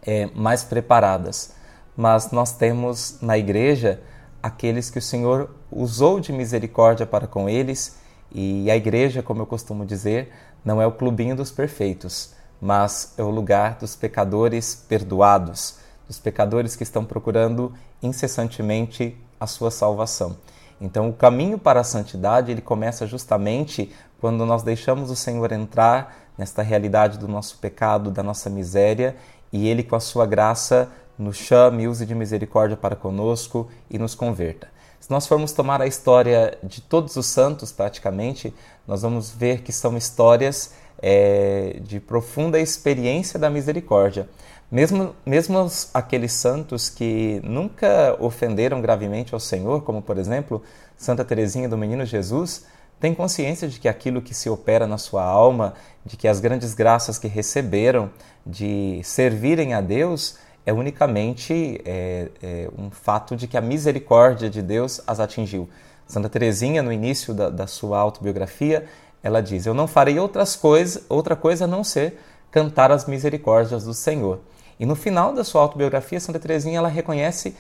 é, 0.06 0.28
mais 0.34 0.62
preparadas, 0.62 1.54
mas 1.96 2.30
nós 2.30 2.52
temos 2.52 3.18
na 3.20 3.38
igreja 3.38 4.00
aqueles 4.42 4.90
que 4.90 4.98
o 4.98 5.02
Senhor 5.02 5.50
usou 5.70 6.20
de 6.20 6.32
misericórdia 6.32 7.06
para 7.06 7.26
com 7.26 7.48
eles, 7.48 7.98
e 8.30 8.70
a 8.70 8.76
igreja, 8.76 9.22
como 9.22 9.42
eu 9.42 9.46
costumo 9.46 9.86
dizer, 9.86 10.32
não 10.64 10.82
é 10.82 10.86
o 10.86 10.92
clubinho 10.92 11.36
dos 11.36 11.50
perfeitos, 11.50 12.32
mas 12.60 13.14
é 13.16 13.22
o 13.22 13.30
lugar 13.30 13.76
dos 13.76 13.94
pecadores 13.94 14.84
perdoados, 14.88 15.78
dos 16.06 16.18
pecadores 16.18 16.76
que 16.76 16.82
estão 16.82 17.04
procurando 17.04 17.72
incessantemente 18.02 19.16
a 19.38 19.46
sua 19.46 19.70
salvação. 19.70 20.36
Então, 20.80 21.08
o 21.08 21.12
caminho 21.12 21.58
para 21.58 21.80
a 21.80 21.84
santidade 21.84 22.50
ele 22.50 22.60
começa 22.60 23.06
justamente 23.06 23.92
quando 24.20 24.44
nós 24.44 24.62
deixamos 24.62 25.10
o 25.10 25.16
Senhor 25.16 25.52
entrar 25.52 26.16
nesta 26.36 26.62
realidade 26.62 27.18
do 27.18 27.28
nosso 27.28 27.58
pecado, 27.58 28.10
da 28.10 28.22
nossa 28.22 28.50
miséria, 28.50 29.16
e 29.54 29.68
Ele, 29.68 29.84
com 29.84 29.94
a 29.94 30.00
sua 30.00 30.26
graça, 30.26 30.88
nos 31.16 31.36
chame, 31.36 31.86
use 31.86 32.04
de 32.04 32.12
misericórdia 32.12 32.76
para 32.76 32.96
conosco 32.96 33.68
e 33.88 33.96
nos 33.96 34.12
converta. 34.12 34.66
Se 34.98 35.08
nós 35.08 35.28
formos 35.28 35.52
tomar 35.52 35.80
a 35.80 35.86
história 35.86 36.58
de 36.60 36.80
todos 36.80 37.14
os 37.14 37.26
santos, 37.26 37.70
praticamente, 37.70 38.52
nós 38.84 39.02
vamos 39.02 39.30
ver 39.30 39.62
que 39.62 39.70
são 39.70 39.96
histórias 39.96 40.72
é, 41.00 41.76
de 41.82 42.00
profunda 42.00 42.58
experiência 42.58 43.38
da 43.38 43.48
misericórdia. 43.48 44.28
Mesmo, 44.68 45.14
mesmo 45.24 45.70
aqueles 45.92 46.32
santos 46.32 46.90
que 46.90 47.40
nunca 47.44 48.16
ofenderam 48.18 48.80
gravemente 48.80 49.34
ao 49.34 49.40
Senhor, 49.40 49.82
como 49.82 50.02
por 50.02 50.18
exemplo 50.18 50.64
Santa 50.96 51.24
Teresinha 51.24 51.68
do 51.68 51.78
Menino 51.78 52.04
Jesus, 52.04 52.64
têm 53.04 53.14
consciência 53.14 53.68
de 53.68 53.78
que 53.78 53.86
aquilo 53.86 54.22
que 54.22 54.32
se 54.32 54.48
opera 54.48 54.86
na 54.86 54.96
sua 54.96 55.22
alma, 55.22 55.74
de 56.06 56.16
que 56.16 56.26
as 56.26 56.40
grandes 56.40 56.72
graças 56.72 57.18
que 57.18 57.28
receberam 57.28 58.10
de 58.46 58.98
servirem 59.04 59.74
a 59.74 59.82
Deus 59.82 60.38
é 60.64 60.72
unicamente 60.72 61.82
é, 61.84 62.30
é, 62.42 62.70
um 62.78 62.90
fato 62.90 63.36
de 63.36 63.46
que 63.46 63.58
a 63.58 63.60
misericórdia 63.60 64.48
de 64.48 64.62
Deus 64.62 65.02
as 65.06 65.20
atingiu. 65.20 65.68
Santa 66.06 66.30
Teresinha, 66.30 66.82
no 66.82 66.90
início 66.90 67.34
da, 67.34 67.50
da 67.50 67.66
sua 67.66 67.98
autobiografia, 67.98 68.86
ela 69.22 69.42
diz: 69.42 69.66
Eu 69.66 69.74
não 69.74 69.86
farei 69.86 70.18
outras 70.18 70.56
coisas, 70.56 71.04
outra 71.06 71.36
coisa 71.36 71.64
a 71.64 71.68
não 71.68 71.84
ser 71.84 72.18
cantar 72.50 72.90
as 72.90 73.04
misericórdias 73.04 73.84
do 73.84 73.92
Senhor. 73.92 74.40
E 74.80 74.86
no 74.86 74.96
final 74.96 75.34
da 75.34 75.44
sua 75.44 75.60
autobiografia, 75.60 76.18
Santa 76.18 76.38
Teresinha 76.38 76.78
ela 76.78 76.88
reconhece 76.88 77.54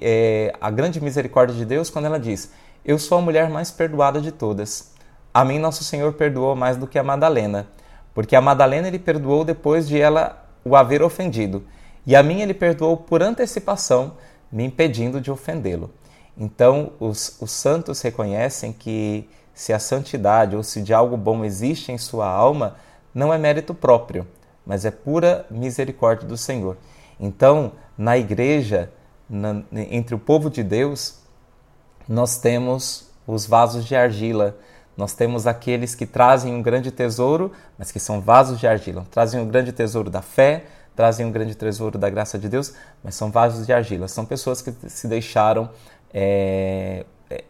é, 0.00 0.54
a 0.60 0.70
grande 0.70 1.00
misericórdia 1.00 1.56
de 1.56 1.64
Deus 1.64 1.90
quando 1.90 2.04
ela 2.04 2.20
diz: 2.20 2.52
Eu 2.88 2.98
sou 2.98 3.18
a 3.18 3.20
mulher 3.20 3.50
mais 3.50 3.70
perdoada 3.70 4.18
de 4.18 4.32
todas. 4.32 4.94
A 5.34 5.44
mim 5.44 5.58
nosso 5.58 5.84
Senhor 5.84 6.14
perdoou 6.14 6.56
mais 6.56 6.78
do 6.78 6.86
que 6.86 6.98
a 6.98 7.02
Madalena, 7.02 7.66
porque 8.14 8.34
a 8.34 8.40
Madalena 8.40 8.88
ele 8.88 8.98
perdoou 8.98 9.44
depois 9.44 9.86
de 9.86 10.00
ela 10.00 10.42
o 10.64 10.74
haver 10.74 11.02
ofendido, 11.02 11.62
e 12.06 12.16
a 12.16 12.22
mim 12.22 12.40
ele 12.40 12.54
perdoou 12.54 12.96
por 12.96 13.22
antecipação, 13.22 14.14
me 14.50 14.64
impedindo 14.64 15.20
de 15.20 15.30
ofendê-lo. 15.30 15.90
Então, 16.34 16.92
os, 16.98 17.36
os 17.42 17.50
santos 17.50 18.00
reconhecem 18.00 18.72
que 18.72 19.28
se 19.52 19.70
a 19.70 19.78
santidade 19.78 20.56
ou 20.56 20.62
se 20.62 20.80
de 20.80 20.94
algo 20.94 21.14
bom 21.14 21.44
existe 21.44 21.92
em 21.92 21.98
sua 21.98 22.26
alma, 22.26 22.76
não 23.14 23.34
é 23.34 23.36
mérito 23.36 23.74
próprio, 23.74 24.26
mas 24.64 24.86
é 24.86 24.90
pura 24.90 25.44
misericórdia 25.50 26.26
do 26.26 26.38
Senhor. 26.38 26.78
Então, 27.20 27.72
na 27.98 28.16
igreja, 28.16 28.90
na, 29.28 29.62
entre 29.90 30.14
o 30.14 30.18
povo 30.18 30.48
de 30.48 30.62
Deus, 30.62 31.27
nós 32.08 32.38
temos 32.38 33.08
os 33.26 33.46
vasos 33.46 33.84
de 33.84 33.94
argila, 33.94 34.56
nós 34.96 35.12
temos 35.12 35.46
aqueles 35.46 35.94
que 35.94 36.06
trazem 36.06 36.54
um 36.54 36.62
grande 36.62 36.90
tesouro, 36.90 37.52
mas 37.78 37.92
que 37.92 38.00
são 38.00 38.20
vasos 38.20 38.58
de 38.58 38.66
argila, 38.66 39.06
trazem 39.10 39.40
um 39.40 39.46
grande 39.46 39.70
tesouro 39.70 40.10
da 40.10 40.22
fé, 40.22 40.64
trazem 40.96 41.24
um 41.24 41.30
grande 41.30 41.54
tesouro 41.54 41.96
da 41.98 42.10
graça 42.10 42.38
de 42.38 42.48
Deus, 42.48 42.74
mas 43.04 43.14
são 43.14 43.30
vasos 43.30 43.66
de 43.66 43.72
argila, 43.72 44.08
são 44.08 44.24
pessoas 44.24 44.60
que 44.60 44.72
se 44.88 45.06
deixaram 45.06 45.70
é, 46.12 47.04
é, 47.30 47.44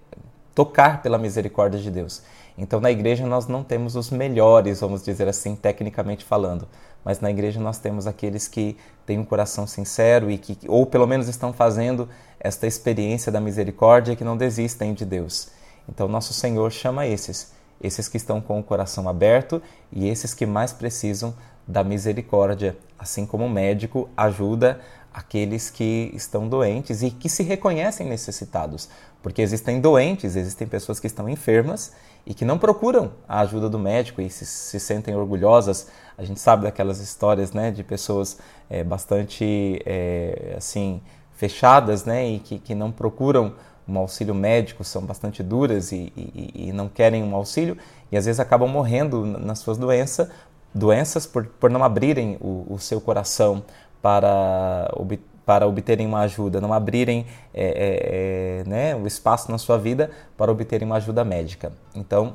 tocar 0.54 1.00
pela 1.00 1.16
misericórdia 1.16 1.80
de 1.80 1.90
Deus. 1.90 2.22
Então, 2.58 2.80
na 2.80 2.90
igreja, 2.90 3.24
nós 3.24 3.46
não 3.46 3.62
temos 3.62 3.94
os 3.94 4.10
melhores, 4.10 4.80
vamos 4.80 5.02
dizer 5.02 5.28
assim, 5.28 5.54
tecnicamente 5.54 6.24
falando, 6.24 6.68
mas 7.04 7.20
na 7.20 7.30
igreja 7.30 7.60
nós 7.60 7.78
temos 7.78 8.06
aqueles 8.06 8.48
que 8.48 8.76
têm 9.06 9.18
um 9.18 9.24
coração 9.24 9.66
sincero 9.66 10.30
e 10.30 10.36
que, 10.36 10.58
ou 10.68 10.84
pelo 10.84 11.06
menos 11.06 11.28
estão 11.28 11.52
fazendo 11.52 12.08
esta 12.40 12.66
experiência 12.66 13.30
da 13.32 13.40
misericórdia 13.40 14.16
que 14.16 14.24
não 14.24 14.36
desistem 14.36 14.94
de 14.94 15.04
Deus. 15.04 15.48
Então, 15.88 16.06
nosso 16.06 16.32
Senhor 16.32 16.70
chama 16.70 17.06
esses, 17.06 17.52
esses 17.80 18.08
que 18.08 18.16
estão 18.16 18.40
com 18.40 18.60
o 18.60 18.62
coração 18.62 19.08
aberto 19.08 19.62
e 19.90 20.08
esses 20.08 20.34
que 20.34 20.46
mais 20.46 20.72
precisam 20.72 21.34
da 21.66 21.84
misericórdia, 21.84 22.76
assim 22.98 23.26
como 23.26 23.44
o 23.44 23.50
médico 23.50 24.08
ajuda 24.16 24.80
aqueles 25.12 25.70
que 25.70 26.10
estão 26.14 26.48
doentes 26.48 27.02
e 27.02 27.10
que 27.10 27.28
se 27.28 27.42
reconhecem 27.42 28.06
necessitados, 28.06 28.88
porque 29.22 29.42
existem 29.42 29.80
doentes, 29.80 30.36
existem 30.36 30.66
pessoas 30.66 31.00
que 31.00 31.06
estão 31.06 31.28
enfermas 31.28 31.92
e 32.26 32.34
que 32.34 32.44
não 32.44 32.58
procuram 32.58 33.12
a 33.26 33.40
ajuda 33.40 33.68
do 33.68 33.78
médico 33.78 34.20
e 34.20 34.30
se, 34.30 34.44
se 34.44 34.78
sentem 34.78 35.16
orgulhosas. 35.16 35.88
A 36.16 36.24
gente 36.24 36.38
sabe 36.38 36.64
daquelas 36.64 37.00
histórias, 37.00 37.52
né, 37.52 37.70
de 37.70 37.82
pessoas 37.82 38.38
é, 38.68 38.84
bastante 38.84 39.82
é, 39.84 40.54
assim 40.56 41.00
fechadas, 41.38 42.04
né, 42.04 42.28
e 42.28 42.40
que, 42.40 42.58
que 42.58 42.74
não 42.74 42.90
procuram 42.90 43.54
um 43.86 43.96
auxílio 43.96 44.34
médico, 44.34 44.82
são 44.82 45.02
bastante 45.02 45.40
duras 45.40 45.92
e, 45.92 46.12
e, 46.16 46.68
e 46.68 46.72
não 46.72 46.88
querem 46.88 47.22
um 47.22 47.34
auxílio 47.34 47.78
e 48.10 48.16
às 48.16 48.26
vezes 48.26 48.40
acabam 48.40 48.68
morrendo 48.68 49.24
nas 49.24 49.60
suas 49.60 49.78
doenças, 49.78 50.28
doenças 50.74 51.26
por, 51.26 51.46
por 51.46 51.70
não 51.70 51.84
abrirem 51.84 52.36
o, 52.40 52.66
o 52.68 52.78
seu 52.78 53.00
coração 53.00 53.62
para 54.02 54.90
obter 54.94 55.26
para 55.48 55.66
obterem 55.66 56.06
uma 56.06 56.20
ajuda, 56.20 56.60
não 56.60 56.74
abrirem 56.74 57.24
é, 57.54 57.64
é, 57.64 58.60
é, 58.60 58.68
né, 58.68 58.94
o 58.94 59.06
espaço 59.06 59.50
na 59.50 59.56
sua 59.56 59.78
vida 59.78 60.10
para 60.36 60.52
obterem 60.52 60.84
uma 60.84 60.96
ajuda 60.96 61.24
médica. 61.24 61.72
Então, 61.94 62.34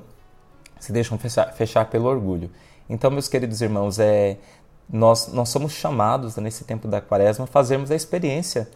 se 0.79 0.91
deixam 0.91 1.15
fechar, 1.19 1.53
fechar 1.53 1.85
pelo 1.91 2.09
orgulho. 2.09 2.49
Então, 2.89 3.11
meus 3.11 3.27
queridos 3.27 3.61
irmãos, 3.61 3.99
é, 3.99 4.37
nós, 4.89 5.31
nós 5.31 5.49
somos 5.49 5.73
chamados 5.73 6.37
nesse 6.37 6.63
tempo 6.63 6.87
da 6.87 6.99
quaresma 6.99 7.43
a 7.43 7.47
fazermos 7.47 7.91
a 7.91 7.95
experiência 7.95 8.67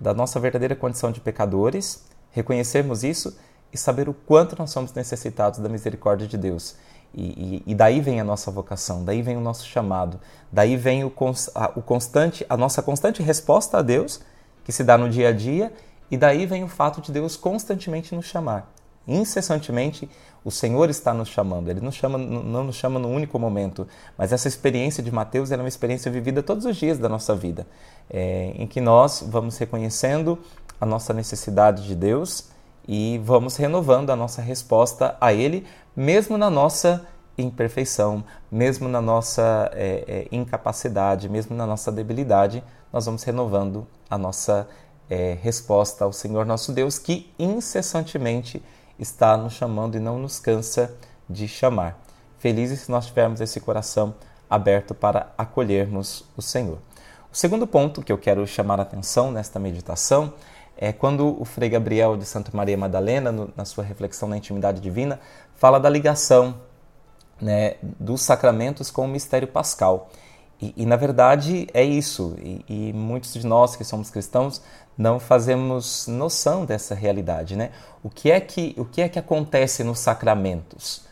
da 0.00 0.14
nossa 0.14 0.38
verdadeira 0.40 0.76
condição 0.76 1.10
de 1.10 1.20
pecadores, 1.20 2.04
reconhecermos 2.30 3.04
isso 3.04 3.36
e 3.72 3.78
saber 3.78 4.08
o 4.08 4.14
quanto 4.14 4.56
nós 4.58 4.70
somos 4.70 4.92
necessitados 4.92 5.58
da 5.58 5.68
misericórdia 5.68 6.26
de 6.26 6.36
Deus 6.36 6.76
e, 7.16 7.62
e, 7.66 7.70
e, 7.70 7.74
daí 7.74 8.00
vem 8.00 8.20
a 8.20 8.24
nossa 8.24 8.50
vocação, 8.50 9.04
daí 9.04 9.22
vem 9.22 9.36
o 9.36 9.40
nosso 9.40 9.64
chamado, 9.66 10.18
daí 10.50 10.76
vem 10.76 11.04
o, 11.04 11.12
a, 11.54 11.72
o 11.76 11.82
constante, 11.82 12.44
a 12.48 12.56
nossa 12.56 12.82
constante 12.82 13.22
resposta 13.22 13.78
a 13.78 13.82
Deus, 13.82 14.20
que 14.64 14.72
se 14.72 14.82
dá 14.82 14.98
no 14.98 15.08
dia 15.08 15.28
a 15.28 15.32
dia, 15.32 15.72
e 16.10 16.16
daí 16.16 16.44
vem 16.44 16.64
o 16.64 16.68
fato 16.68 17.00
de 17.00 17.12
Deus 17.12 17.36
constantemente 17.36 18.14
nos 18.14 18.26
chamar. 18.26 18.68
Incessantemente, 19.06 20.08
o 20.44 20.50
Senhor 20.50 20.90
está 20.90 21.14
nos 21.14 21.28
chamando. 21.28 21.70
Ele 21.70 21.80
nos 21.80 21.94
chama, 21.94 22.18
não 22.18 22.64
nos 22.64 22.76
chama 22.76 22.98
no 22.98 23.08
único 23.08 23.38
momento, 23.38 23.88
mas 24.16 24.32
essa 24.32 24.46
experiência 24.46 25.02
de 25.02 25.10
Mateus 25.10 25.50
é 25.50 25.56
uma 25.56 25.68
experiência 25.68 26.10
vivida 26.10 26.42
todos 26.42 26.66
os 26.66 26.76
dias 26.76 26.98
da 26.98 27.08
nossa 27.08 27.34
vida, 27.34 27.66
é, 28.10 28.52
em 28.56 28.66
que 28.66 28.80
nós 28.80 29.24
vamos 29.26 29.56
reconhecendo 29.56 30.38
a 30.80 30.84
nossa 30.84 31.14
necessidade 31.14 31.86
de 31.86 31.94
Deus 31.94 32.48
e 32.86 33.18
vamos 33.24 33.56
renovando 33.56 34.10
a 34.10 34.16
nossa 34.16 34.42
resposta 34.42 35.16
a 35.20 35.32
Ele, 35.32 35.66
mesmo 35.96 36.36
na 36.36 36.50
nossa 36.50 37.06
imperfeição, 37.38 38.22
mesmo 38.52 38.88
na 38.88 39.00
nossa 39.00 39.70
é, 39.72 40.04
é, 40.06 40.28
incapacidade, 40.30 41.28
mesmo 41.28 41.56
na 41.56 41.66
nossa 41.66 41.90
debilidade, 41.90 42.62
nós 42.92 43.06
vamos 43.06 43.22
renovando 43.22 43.86
a 44.08 44.16
nossa 44.16 44.68
resposta 45.42 46.02
ao 46.04 46.14
Senhor 46.14 46.46
nosso 46.46 46.72
Deus, 46.72 46.98
que 46.98 47.30
incessantemente 47.38 48.62
está 48.98 49.36
nos 49.36 49.52
chamando 49.52 49.96
e 49.96 50.00
não 50.00 50.18
nos 50.18 50.38
cansa 50.38 50.94
de 51.28 51.48
chamar. 51.48 51.98
Felizes 52.38 52.80
se 52.80 52.90
nós 52.90 53.06
tivermos 53.06 53.40
esse 53.40 53.60
coração 53.60 54.14
aberto 54.48 54.94
para 54.94 55.32
acolhermos 55.36 56.24
o 56.36 56.42
Senhor. 56.42 56.78
O 57.32 57.36
segundo 57.36 57.66
ponto 57.66 58.02
que 58.02 58.12
eu 58.12 58.18
quero 58.18 58.46
chamar 58.46 58.78
a 58.78 58.82
atenção 58.82 59.32
nesta 59.32 59.58
meditação 59.58 60.34
é 60.76 60.92
quando 60.92 61.40
o 61.40 61.44
Frei 61.44 61.68
Gabriel 61.68 62.16
de 62.16 62.24
Santa 62.24 62.50
Maria 62.54 62.76
Madalena, 62.76 63.32
no, 63.32 63.52
na 63.56 63.64
sua 63.64 63.84
reflexão 63.84 64.28
na 64.28 64.36
intimidade 64.36 64.80
divina, 64.80 65.20
fala 65.54 65.78
da 65.78 65.88
ligação 65.88 66.56
né, 67.40 67.74
dos 67.82 68.22
sacramentos 68.22 68.90
com 68.90 69.04
o 69.04 69.08
mistério 69.08 69.48
pascal. 69.48 70.10
E, 70.60 70.72
e 70.76 70.86
na 70.86 70.96
verdade 70.96 71.66
é 71.74 71.82
isso, 71.82 72.36
e, 72.38 72.64
e, 72.68 72.92
muitos 72.92 73.32
de 73.34 73.46
nós 73.46 73.74
que 73.74 73.84
somos 73.84 74.10
cristãos 74.10 74.62
não 74.96 75.18
fazemos 75.18 76.06
noção 76.06 76.64
dessa 76.64 76.94
realidade. 76.94 77.56
Né? 77.56 77.70
O, 78.02 78.10
que 78.10 78.30
é 78.30 78.40
que, 78.40 78.74
o 78.78 78.84
que 78.84 79.02
é 79.02 79.08
que 79.08 79.18
acontece 79.18 79.82
nos 79.82 79.98
sacramentos? 79.98 81.02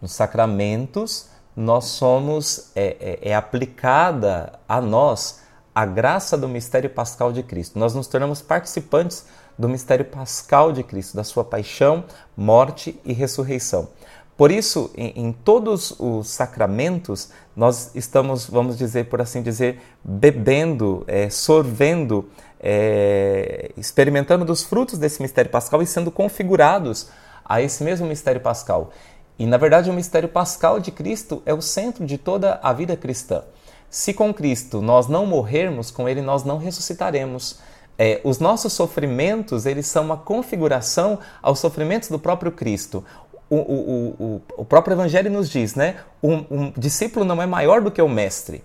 Nos 0.00 0.12
sacramentos, 0.12 1.28
nós 1.56 1.86
somos, 1.86 2.70
é, 2.74 2.96
é, 3.22 3.30
é 3.30 3.34
aplicada 3.34 4.52
a 4.68 4.80
nós 4.80 5.40
a 5.74 5.86
graça 5.86 6.36
do 6.36 6.48
mistério 6.48 6.90
pascal 6.90 7.32
de 7.32 7.42
Cristo. 7.42 7.78
Nós 7.78 7.94
nos 7.94 8.06
tornamos 8.06 8.42
participantes 8.42 9.24
do 9.58 9.68
mistério 9.68 10.04
pascal 10.04 10.72
de 10.72 10.82
Cristo, 10.82 11.16
da 11.16 11.24
sua 11.24 11.44
paixão, 11.44 12.04
morte 12.36 12.98
e 13.04 13.12
ressurreição. 13.12 13.88
Por 14.36 14.50
isso, 14.50 14.90
em, 14.96 15.26
em, 15.26 15.32
todos 15.32 15.94
os 15.98 16.28
sacramentos, 16.30 17.28
nós 17.54 17.94
estamos, 17.94 18.46
vamos 18.46 18.78
dizer, 18.78 19.10
por 19.10 19.20
assim 19.20 19.42
dizer, 19.42 19.80
bebendo, 20.02 21.04
é, 21.06 21.28
sorvendo, 21.28 22.26
é, 22.60 23.70
experimentando 23.76 24.44
dos 24.44 24.62
frutos 24.62 24.98
desse 24.98 25.22
mistério 25.22 25.50
pascal 25.50 25.82
e 25.82 25.86
sendo 25.86 26.10
configurados 26.10 27.08
a 27.44 27.60
esse 27.62 27.82
mesmo 27.82 28.06
mistério 28.06 28.40
pascal. 28.40 28.92
E, 29.38 29.46
na 29.46 29.56
verdade, 29.56 29.88
o 29.88 29.94
mistério 29.94 30.28
pascal 30.28 30.78
de 30.78 30.90
Cristo 30.90 31.42
é 31.46 31.54
o 31.54 31.62
centro 31.62 32.04
de 32.04 32.18
toda 32.18 32.60
a 32.62 32.72
vida 32.72 32.96
cristã. 32.96 33.42
Se 33.88 34.12
com 34.12 34.32
Cristo 34.32 34.82
nós 34.82 35.08
não 35.08 35.26
morrermos, 35.26 35.90
com 35.90 36.08
Ele 36.08 36.20
nós 36.20 36.44
não 36.44 36.58
ressuscitaremos. 36.58 37.58
É, 37.98 38.20
os 38.22 38.38
nossos 38.38 38.72
sofrimentos 38.72 39.66
eles 39.66 39.86
são 39.86 40.04
uma 40.04 40.16
configuração 40.16 41.18
aos 41.42 41.58
sofrimentos 41.58 42.08
do 42.08 42.18
próprio 42.18 42.52
Cristo. 42.52 43.04
O, 43.48 43.56
o, 43.56 44.16
o, 44.18 44.42
o 44.58 44.64
próprio 44.64 44.94
Evangelho 44.94 45.30
nos 45.30 45.50
diz, 45.50 45.74
né? 45.74 45.96
Um, 46.22 46.44
um, 46.50 46.72
discípulo 46.76 47.24
não 47.24 47.42
é 47.42 47.46
maior 47.46 47.80
do 47.80 47.90
que 47.90 48.00
o 48.00 48.08
mestre. 48.08 48.62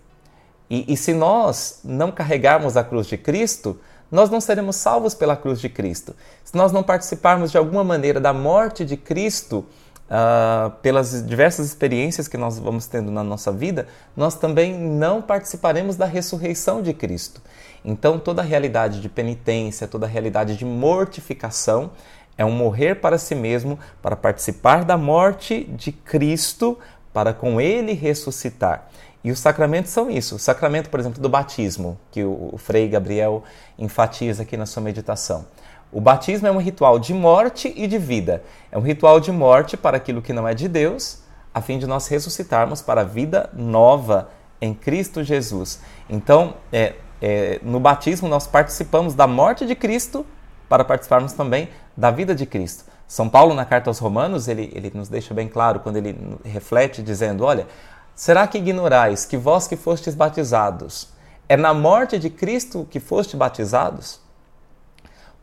E, 0.70 0.94
e 0.94 0.98
se 0.98 1.14
nós 1.14 1.80
não 1.84 2.12
carregarmos 2.12 2.76
a 2.76 2.84
cruz 2.84 3.08
de 3.08 3.18
Cristo, 3.18 3.80
nós 4.12 4.30
não 4.30 4.40
seremos 4.40 4.76
salvos 4.76 5.14
pela 5.14 5.36
cruz 5.36 5.60
de 5.60 5.70
Cristo. 5.70 6.16
Se 6.44 6.56
nós 6.56 6.72
não 6.72 6.84
participarmos 6.84 7.52
de 7.52 7.58
alguma 7.58 7.84
maneira 7.84 8.20
da 8.20 8.34
morte 8.34 8.86
de 8.86 8.96
Cristo 8.98 9.66
uh, 10.06 10.72
pelas 10.82 11.26
diversas 11.26 11.66
experiências 11.66 12.28
que 12.28 12.38
nós 12.38 12.58
vamos 12.60 12.88
tendo 12.88 13.12
na 13.12 13.24
nossa 13.24 13.52
vida, 13.52 13.88
nós 14.16 14.36
também 14.36 14.74
não 14.74 15.22
participaremos 15.22 15.96
da 15.96 16.06
ressurreição 16.06 16.82
de 16.82 16.94
Cristo. 16.94 17.42
Então, 17.84 18.18
toda 18.18 18.42
a 18.42 18.46
realidade 18.46 19.02
de 19.02 19.10
penitência, 19.10 19.88
toda 19.88 20.06
a 20.06 20.10
realidade 20.10 20.56
de 20.56 20.66
mortificação 20.66 21.92
é 22.38 22.44
um 22.44 22.52
morrer 22.52 22.96
para 22.96 23.18
si 23.18 23.34
mesmo, 23.34 23.80
para 24.02 24.16
participar 24.16 24.84
da 24.84 24.98
morte 24.98 25.64
de 25.64 25.92
Cristo, 25.92 26.78
para 27.16 27.34
com 27.34 27.62
ele 27.62 27.94
ressuscitar. 27.94 28.90
E 29.24 29.32
os 29.32 29.40
sacramentos 29.40 29.90
são 29.90 30.12
isso. 30.12 30.36
O 30.36 30.40
sacramento, 30.40 30.90
por 30.90 31.00
exemplo, 31.00 31.22
do 31.22 31.30
batismo, 31.30 31.98
que 32.12 32.26
o 32.26 32.56
Frei 32.58 32.90
Gabriel 32.90 33.42
enfatiza 33.80 34.44
aqui 34.44 34.58
na 34.58 34.66
sua 34.66 34.84
meditação. 34.84 35.46
O 35.94 36.02
batismo 36.02 36.46
é 36.46 36.52
um 36.52 36.58
ritual 36.58 37.00
de 37.00 37.14
morte 37.14 37.74
e 37.74 37.88
de 37.88 37.98
vida. 37.98 38.44
É 38.70 38.78
um 38.78 38.82
ritual 38.82 39.22
de 39.22 39.32
morte 39.32 39.78
para 39.78 39.96
aquilo 39.96 40.22
que 40.22 40.34
não 40.34 40.46
é 40.46 40.54
de 40.54 40.68
Deus, 40.68 41.20
a 41.54 41.62
fim 41.62 41.80
de 41.80 41.88
nós 41.88 42.06
ressuscitarmos 42.10 42.82
para 42.82 43.00
a 43.00 43.06
vida 43.06 43.50
nova 43.54 44.30
em 44.60 44.74
Cristo 44.74 45.24
Jesus. 45.24 45.80
Então, 46.10 46.56
é, 46.70 46.96
é, 47.22 47.62
no 47.64 47.80
batismo, 47.80 48.28
nós 48.28 48.46
participamos 48.46 49.14
da 49.14 49.26
morte 49.26 49.66
de 49.66 49.74
Cristo 49.74 50.26
para 50.68 50.84
participarmos 50.84 51.32
também 51.32 51.70
da 51.96 52.12
vida 52.12 52.36
de 52.36 52.46
Cristo. 52.46 52.84
São 53.08 53.30
Paulo, 53.30 53.54
na 53.54 53.66
carta 53.66 53.90
aos 53.90 54.00
Romanos, 54.00 54.48
ele, 54.48 54.72
ele 54.74 54.92
nos 54.94 55.10
deixa 55.10 55.34
bem 55.34 55.48
claro 55.48 55.80
quando 55.80 55.98
ele 55.98 56.18
reflete, 56.44 57.04
dizendo: 57.04 57.44
Olha, 57.44 57.68
será 58.16 58.48
que 58.48 58.58
ignorais 58.58 59.26
que 59.26 59.38
vós 59.38 59.68
que 59.68 59.76
fostes 59.76 60.16
batizados, 60.16 61.10
é 61.48 61.56
na 61.56 61.74
morte 61.74 62.18
de 62.18 62.30
Cristo 62.30 62.88
que 62.90 63.00
foste 63.00 63.38
batizados? 63.38 64.20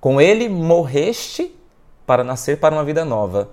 Com 0.00 0.21
ele 0.21 0.49
morreste 0.49 1.54
para 2.04 2.25
nascer 2.25 2.59
para 2.59 2.75
uma 2.75 2.85
vida 2.85 3.04
nova. 3.04 3.50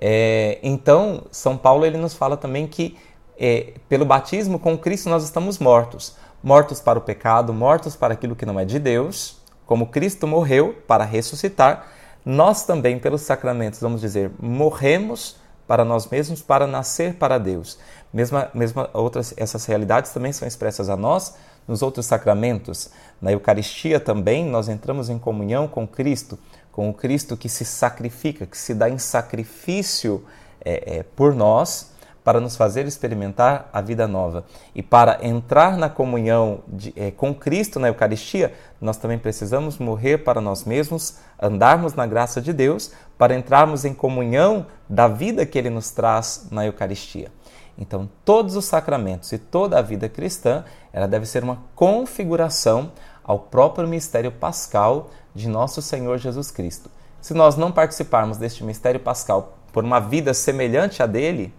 É, 0.00 0.58
então, 0.62 1.22
São 1.30 1.56
Paulo 1.56 1.86
ele 1.86 1.96
nos 1.96 2.14
fala 2.14 2.36
também 2.36 2.66
que 2.66 2.98
é, 3.38 3.74
pelo 3.88 4.04
batismo 4.04 4.58
com 4.58 4.76
Cristo 4.76 5.08
nós 5.08 5.22
estamos 5.22 5.58
mortos. 5.58 6.16
Mortos 6.42 6.80
para 6.80 6.98
o 6.98 7.02
pecado, 7.02 7.52
mortos 7.52 7.94
para 7.94 8.14
aquilo 8.14 8.34
que 8.34 8.44
não 8.44 8.58
é 8.58 8.64
de 8.64 8.80
Deus. 8.80 9.36
Como 9.64 9.86
Cristo 9.86 10.26
morreu 10.26 10.74
para 10.88 11.04
ressuscitar, 11.04 11.86
nós 12.24 12.64
também, 12.64 12.98
pelos 12.98 13.22
sacramentos, 13.22 13.80
vamos 13.80 14.00
dizer, 14.00 14.30
morremos 14.40 15.36
para 15.66 15.84
nós 15.84 16.06
mesmos 16.06 16.42
para 16.42 16.66
nascer 16.66 17.14
para 17.14 17.38
Deus. 17.38 17.78
Mesma, 18.12 18.50
mesma 18.52 18.90
outras 18.92 19.32
essas 19.36 19.64
realidades 19.64 20.12
também 20.12 20.32
são 20.32 20.46
expressas 20.46 20.88
a 20.88 20.96
nós 20.96 21.34
nos 21.66 21.82
outros 21.82 22.06
sacramentos. 22.06 22.90
Na 23.20 23.32
Eucaristia 23.32 23.98
também 23.98 24.44
nós 24.44 24.68
entramos 24.68 25.08
em 25.08 25.18
comunhão 25.18 25.66
com 25.66 25.86
Cristo, 25.86 26.38
com 26.70 26.90
o 26.90 26.94
Cristo 26.94 27.36
que 27.36 27.48
se 27.48 27.64
sacrifica, 27.64 28.46
que 28.46 28.58
se 28.58 28.74
dá 28.74 28.88
em 28.88 28.98
sacrifício 28.98 30.24
é, 30.64 30.98
é, 30.98 31.02
por 31.02 31.34
nós 31.34 31.91
para 32.24 32.40
nos 32.40 32.56
fazer 32.56 32.86
experimentar 32.86 33.68
a 33.72 33.80
vida 33.80 34.06
nova. 34.06 34.44
E 34.74 34.82
para 34.82 35.18
entrar 35.26 35.76
na 35.76 35.88
comunhão 35.88 36.60
de, 36.68 36.92
é, 36.96 37.10
com 37.10 37.34
Cristo 37.34 37.80
na 37.80 37.88
Eucaristia, 37.88 38.52
nós 38.80 38.96
também 38.96 39.18
precisamos 39.18 39.78
morrer 39.78 40.18
para 40.18 40.40
nós 40.40 40.64
mesmos, 40.64 41.18
andarmos 41.40 41.94
na 41.94 42.06
graça 42.06 42.40
de 42.40 42.52
Deus, 42.52 42.92
para 43.18 43.34
entrarmos 43.34 43.84
em 43.84 43.92
comunhão 43.92 44.66
da 44.88 45.08
vida 45.08 45.44
que 45.44 45.58
Ele 45.58 45.70
nos 45.70 45.90
traz 45.90 46.46
na 46.50 46.64
Eucaristia. 46.66 47.30
Então, 47.76 48.08
todos 48.24 48.54
os 48.54 48.66
sacramentos 48.66 49.32
e 49.32 49.38
toda 49.38 49.78
a 49.78 49.82
vida 49.82 50.08
cristã, 50.08 50.64
ela 50.92 51.08
deve 51.08 51.26
ser 51.26 51.42
uma 51.42 51.58
configuração 51.74 52.92
ao 53.24 53.38
próprio 53.38 53.88
mistério 53.88 54.30
pascal 54.30 55.10
de 55.34 55.48
nosso 55.48 55.80
Senhor 55.80 56.18
Jesus 56.18 56.50
Cristo. 56.50 56.90
Se 57.20 57.34
nós 57.34 57.56
não 57.56 57.72
participarmos 57.72 58.36
deste 58.36 58.64
mistério 58.64 59.00
pascal 59.00 59.56
por 59.72 59.84
uma 59.84 60.00
vida 60.00 60.34
semelhante 60.34 61.02
à 61.02 61.06
dele, 61.06 61.54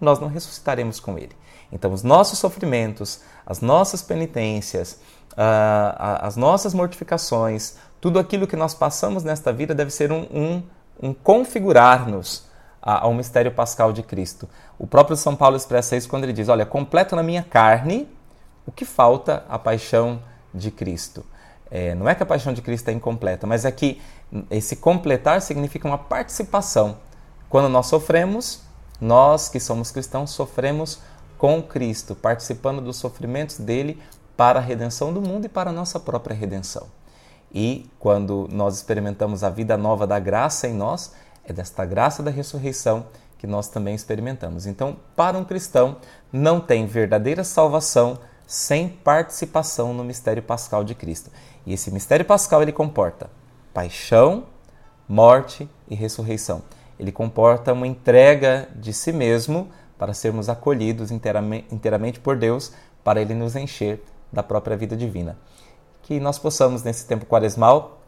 nós 0.00 0.18
não 0.18 0.28
ressuscitaremos 0.28 1.00
com 1.00 1.18
ele. 1.18 1.32
Então, 1.70 1.92
os 1.92 2.02
nossos 2.02 2.38
sofrimentos, 2.38 3.20
as 3.44 3.60
nossas 3.60 4.02
penitências, 4.02 5.00
as 5.36 6.36
nossas 6.36 6.72
mortificações, 6.72 7.76
tudo 8.00 8.18
aquilo 8.18 8.46
que 8.46 8.56
nós 8.56 8.74
passamos 8.74 9.24
nesta 9.24 9.52
vida 9.52 9.74
deve 9.74 9.90
ser 9.90 10.12
um, 10.12 10.22
um, 10.32 10.62
um 11.02 11.14
configurar-nos 11.14 12.46
ao 12.80 13.12
mistério 13.12 13.50
pascal 13.50 13.92
de 13.92 14.02
Cristo. 14.02 14.48
O 14.78 14.86
próprio 14.86 15.16
São 15.16 15.34
Paulo 15.34 15.56
expressa 15.56 15.96
isso 15.96 16.08
quando 16.08 16.24
ele 16.24 16.32
diz: 16.32 16.48
Olha, 16.48 16.64
completo 16.64 17.16
na 17.16 17.22
minha 17.22 17.42
carne 17.42 18.08
o 18.64 18.72
que 18.72 18.84
falta 18.84 19.44
a 19.48 19.58
paixão 19.58 20.22
de 20.54 20.70
Cristo. 20.70 21.24
É, 21.68 21.94
não 21.94 22.08
é 22.08 22.14
que 22.14 22.22
a 22.22 22.26
paixão 22.26 22.52
de 22.52 22.62
Cristo 22.62 22.88
é 22.88 22.92
incompleta, 22.92 23.46
mas 23.46 23.64
é 23.64 23.72
que 23.72 24.00
esse 24.50 24.76
completar 24.76 25.42
significa 25.42 25.86
uma 25.86 25.98
participação. 25.98 26.98
Quando 27.48 27.68
nós 27.68 27.86
sofremos, 27.86 28.62
nós 29.00 29.48
que 29.48 29.60
somos 29.60 29.90
cristãos 29.90 30.30
sofremos 30.30 31.00
com 31.38 31.62
Cristo, 31.62 32.14
participando 32.14 32.80
dos 32.80 32.96
sofrimentos 32.96 33.58
dele 33.58 34.00
para 34.36 34.58
a 34.58 34.62
redenção 34.62 35.12
do 35.12 35.20
mundo 35.20 35.46
e 35.46 35.48
para 35.48 35.70
a 35.70 35.72
nossa 35.72 35.98
própria 36.00 36.34
redenção. 36.34 36.86
E 37.52 37.88
quando 37.98 38.48
nós 38.50 38.76
experimentamos 38.76 39.44
a 39.44 39.50
vida 39.50 39.76
nova 39.76 40.06
da 40.06 40.18
graça 40.18 40.66
em 40.68 40.74
nós, 40.74 41.12
é 41.44 41.52
desta 41.52 41.84
graça 41.84 42.22
da 42.22 42.30
ressurreição 42.30 43.06
que 43.38 43.46
nós 43.46 43.68
também 43.68 43.94
experimentamos. 43.94 44.66
Então, 44.66 44.96
para 45.14 45.38
um 45.38 45.44
cristão, 45.44 45.96
não 46.32 46.60
tem 46.60 46.86
verdadeira 46.86 47.44
salvação 47.44 48.18
sem 48.46 48.88
participação 48.88 49.92
no 49.92 50.04
mistério 50.04 50.42
pascal 50.42 50.84
de 50.84 50.94
Cristo. 50.94 51.30
E 51.64 51.72
esse 51.72 51.90
mistério 51.90 52.24
pascal 52.24 52.62
ele 52.62 52.72
comporta 52.72 53.30
paixão, 53.74 54.44
morte 55.08 55.68
e 55.88 55.94
ressurreição. 55.94 56.62
Ele 56.98 57.12
comporta 57.12 57.72
uma 57.72 57.86
entrega 57.86 58.68
de 58.74 58.92
si 58.92 59.12
mesmo 59.12 59.68
para 59.98 60.14
sermos 60.14 60.48
acolhidos 60.48 61.10
inteiramente 61.10 62.20
por 62.20 62.36
Deus, 62.36 62.72
para 63.02 63.20
ele 63.20 63.34
nos 63.34 63.56
encher 63.56 64.02
da 64.32 64.42
própria 64.42 64.76
vida 64.76 64.96
divina. 64.96 65.38
Que 66.02 66.20
nós 66.20 66.38
possamos, 66.38 66.82
nesse 66.82 67.06
tempo 67.06 67.26
quaresmal, 67.26 68.00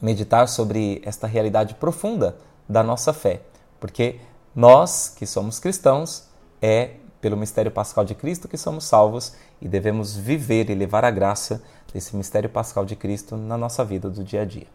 meditar 0.00 0.48
sobre 0.48 1.00
esta 1.04 1.26
realidade 1.26 1.74
profunda 1.74 2.36
da 2.68 2.82
nossa 2.82 3.12
fé, 3.12 3.40
porque 3.80 4.20
nós, 4.54 5.08
que 5.08 5.26
somos 5.26 5.58
cristãos, 5.58 6.24
é 6.60 6.96
pelo 7.20 7.36
mistério 7.36 7.70
pascal 7.70 8.04
de 8.04 8.14
Cristo 8.14 8.48
que 8.48 8.56
somos 8.56 8.84
salvos 8.84 9.34
e 9.60 9.68
devemos 9.68 10.16
viver 10.16 10.70
e 10.70 10.74
levar 10.74 11.04
a 11.04 11.10
graça 11.10 11.62
desse 11.92 12.14
mistério 12.14 12.48
pascal 12.48 12.84
de 12.84 12.94
Cristo 12.94 13.36
na 13.36 13.56
nossa 13.56 13.84
vida 13.84 14.10
do 14.10 14.22
dia 14.22 14.42
a 14.42 14.44
dia. 14.44 14.66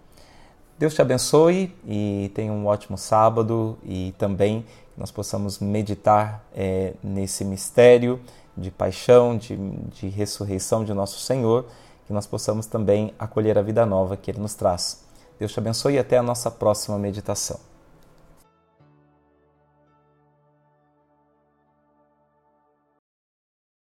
Deus 0.82 0.96
te 0.96 1.02
abençoe 1.04 1.72
e 1.86 2.32
tenha 2.34 2.52
um 2.52 2.66
ótimo 2.66 2.98
sábado 2.98 3.78
e 3.84 4.16
também 4.18 4.66
nós 4.98 5.12
possamos 5.12 5.60
meditar 5.60 6.44
é, 6.56 6.96
nesse 7.04 7.46
mistério 7.46 8.20
de 8.58 8.72
paixão, 8.72 9.38
de, 9.38 9.56
de 9.56 10.10
ressurreição 10.10 10.84
de 10.84 10.92
nosso 10.92 11.20
Senhor, 11.20 11.68
que 12.08 12.12
nós 12.12 12.26
possamos 12.26 12.66
também 12.66 13.14
acolher 13.20 13.60
a 13.60 13.62
vida 13.62 13.86
nova 13.86 14.18
que 14.18 14.32
Ele 14.32 14.40
nos 14.40 14.56
traz. 14.56 15.04
Deus 15.38 15.54
te 15.54 15.60
abençoe 15.60 15.94
e 15.94 16.00
até 16.00 16.18
a 16.18 16.24
nossa 16.24 16.50
próxima 16.50 16.98
meditação. 16.98 17.71